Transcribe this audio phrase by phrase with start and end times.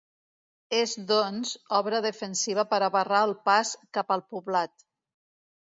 [0.77, 1.51] És doncs,
[1.81, 4.89] obra defensiva per a barrar el pas cap al poblat.